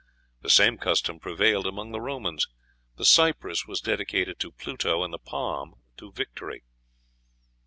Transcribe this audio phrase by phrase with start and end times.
[0.41, 2.47] The same custom prevailed among the Romans
[2.95, 6.63] the cypress was dedicated to Pluto, and the palm to Victory.